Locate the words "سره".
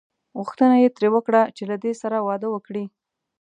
2.01-2.17